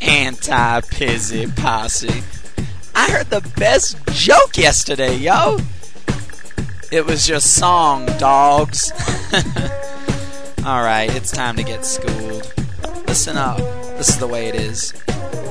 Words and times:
Anti 0.00 0.80
Pizzy 0.82 1.46
Posse. 1.46 2.22
I 2.94 3.10
heard 3.10 3.30
the 3.30 3.40
best 3.56 3.96
joke 4.12 4.56
yesterday, 4.56 5.16
yo. 5.16 5.58
It 6.90 7.06
was 7.06 7.28
your 7.28 7.40
song, 7.40 8.06
dogs. 8.18 8.92
Alright, 10.64 11.14
it's 11.14 11.30
time 11.30 11.56
to 11.56 11.62
get 11.62 11.86
schooled. 11.86 12.52
Listen 13.06 13.36
up. 13.36 13.58
This 13.96 14.08
is 14.08 14.18
the 14.18 14.26
way 14.26 14.48
it 14.48 14.54
is. 14.54 14.92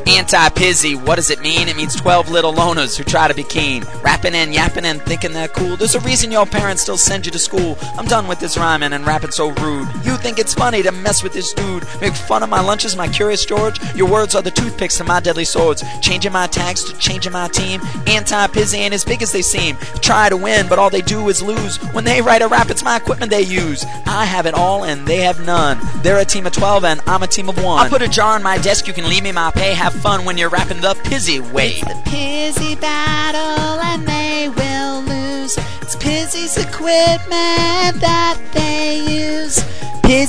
Anti-pizzy, 0.09 0.95
what 0.95 1.15
does 1.15 1.29
it 1.29 1.39
mean? 1.39 1.67
It 1.67 1.75
means 1.75 1.95
12 1.95 2.29
little 2.29 2.51
loners 2.51 2.97
who 2.97 3.03
try 3.03 3.27
to 3.27 3.33
be 3.33 3.43
keen. 3.43 3.83
Rapping 4.01 4.33
and 4.33 4.53
yapping 4.53 4.85
and 4.85 4.99
thinking 5.03 5.33
they're 5.33 5.47
cool. 5.47 5.77
There's 5.77 5.93
a 5.93 5.99
reason 5.99 6.31
your 6.31 6.47
parents 6.47 6.81
still 6.81 6.97
send 6.97 7.27
you 7.27 7.31
to 7.31 7.37
school. 7.37 7.77
I'm 7.95 8.07
done 8.07 8.27
with 8.27 8.39
this 8.39 8.57
rhyming 8.57 8.93
and 8.93 9.05
rapping 9.05 9.31
so 9.31 9.51
rude. 9.51 9.87
You 10.03 10.17
think 10.17 10.39
it's 10.39 10.53
funny 10.53 10.81
to 10.81 10.91
mess 10.91 11.21
with 11.21 11.33
this 11.33 11.53
dude. 11.53 11.85
Make 12.01 12.15
fun 12.15 12.41
of 12.41 12.49
my 12.49 12.59
lunches, 12.59 12.95
my 12.95 13.07
curious 13.07 13.45
George. 13.45 13.79
Your 13.93 14.09
words 14.09 14.33
are 14.33 14.41
the 14.41 14.51
toothpicks 14.51 14.97
to 14.97 15.03
my 15.03 15.19
deadly 15.19 15.45
swords. 15.45 15.83
Changing 16.01 16.31
my 16.31 16.47
tags 16.47 16.83
to 16.85 16.97
changing 16.97 17.31
my 17.31 17.47
team. 17.47 17.79
Anti-pizzy 18.07 18.77
ain't 18.77 18.95
as 18.95 19.05
big 19.05 19.21
as 19.21 19.31
they 19.31 19.43
seem. 19.43 19.77
Try 20.01 20.29
to 20.29 20.37
win, 20.37 20.67
but 20.67 20.79
all 20.79 20.89
they 20.89 21.01
do 21.01 21.29
is 21.29 21.43
lose. 21.43 21.77
When 21.93 22.03
they 22.03 22.21
write 22.21 22.41
a 22.41 22.47
rap, 22.47 22.71
it's 22.71 22.83
my 22.83 22.97
equipment 22.97 23.29
they 23.29 23.43
use. 23.43 23.85
I 24.07 24.25
have 24.25 24.47
it 24.47 24.55
all 24.55 24.85
and 24.85 25.07
they 25.07 25.17
have 25.17 25.45
none. 25.45 25.77
They're 26.01 26.19
a 26.19 26.25
team 26.25 26.47
of 26.47 26.53
12 26.53 26.83
and 26.83 27.01
I'm 27.05 27.21
a 27.21 27.27
team 27.27 27.47
of 27.47 27.63
one. 27.63 27.83
I'll 27.83 27.89
put 27.89 28.01
a 28.01 28.07
jar 28.07 28.33
on 28.33 28.41
my 28.41 28.57
desk, 28.57 28.87
you 28.87 28.93
can 28.93 29.07
leave 29.07 29.23
me 29.23 29.31
my 29.31 29.51
pay. 29.59 29.73
Have 29.73 29.93
fun 29.93 30.25
when 30.25 30.37
you're 30.37 30.49
rapping 30.49 30.81
the 30.81 30.95
Pizzy 31.03 31.39
way. 31.39 31.71
It's 31.71 31.87
the 31.87 32.01
Pizzy 32.05 32.75
battle 32.75 33.79
and 33.91 34.07
they 34.07 34.49
will 34.49 35.01
lose. 35.01 35.57
It's 35.81 35.95
Pizzy's 35.95 36.57
equipment 36.57 37.93
that 37.99 38.39
they. 38.53 38.68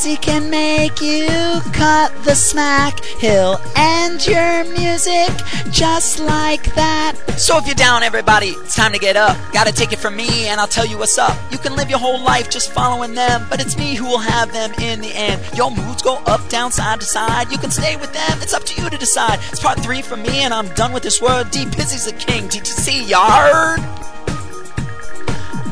Pizzy 0.00 0.16
can 0.16 0.48
make 0.48 1.02
you 1.02 1.28
cut 1.74 2.10
the 2.24 2.34
smack. 2.34 3.04
He'll 3.04 3.60
end 3.76 4.26
your 4.26 4.65
music 4.65 5.29
just 5.70 6.20
like 6.20 6.74
that. 6.74 7.16
So 7.37 7.59
if 7.59 7.66
you're 7.66 7.74
down, 7.74 8.02
everybody, 8.02 8.46
it's 8.46 8.74
time 8.74 8.93
to 8.93 8.98
get 8.98 9.18
up. 9.18 9.37
Gotta 9.52 9.74
take 9.74 9.93
it 9.93 9.98
from 9.98 10.16
me, 10.16 10.48
and 10.48 10.59
I'll 10.59 10.66
tell 10.66 10.87
you 10.87 10.96
what's 10.96 11.18
up. 11.18 11.37
You 11.52 11.59
can 11.59 11.76
live 11.76 11.90
your 11.90 11.98
whole 11.98 12.18
life 12.18 12.48
just 12.48 12.73
following 12.73 13.12
them, 13.12 13.46
but 13.51 13.60
it's 13.60 13.76
me 13.76 13.95
who 13.95 14.06
will 14.06 14.18
have 14.18 14.51
them 14.54 14.73
in 14.80 15.02
the 15.02 15.12
end. 15.12 15.43
Your 15.54 15.71
moods 15.71 16.01
go 16.01 16.16
up, 16.24 16.48
down, 16.48 16.73
side 16.73 17.01
to 17.01 17.06
side. 17.06 17.52
You 17.52 17.59
can 17.59 17.71
stay 17.71 17.96
with 17.96 18.15
them, 18.15 18.38
it's 18.40 18.54
up 18.54 18.65
to 18.65 18.82
you 18.82 18.88
to 18.88 18.96
decide. 18.96 19.38
It's 19.51 19.60
part 19.60 19.80
three 19.80 20.01
for 20.01 20.16
me, 20.16 20.45
and 20.45 20.54
I'm 20.54 20.68
done 20.68 20.95
with 20.95 21.02
this 21.02 21.21
word. 21.21 21.51
D 21.51 21.66
Pizzy's 21.66 22.06
the 22.06 22.12
king. 22.12 22.48
TTC, 22.48 23.06
yard. 23.06 23.80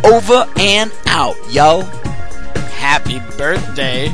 Over 0.04 0.46
and 0.58 0.92
out, 1.06 1.36
yo. 1.48 2.07
Happy 2.88 3.20
birthday. 3.36 4.10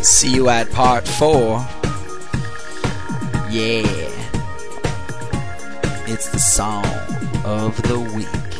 See 0.00 0.34
you 0.36 0.48
at 0.48 0.70
part 0.70 1.06
four. 1.06 1.58
Yeah. 3.50 3.84
It's 6.06 6.30
the 6.30 6.38
song 6.38 6.86
of 7.44 7.76
the 7.82 8.00
week. 8.16 8.55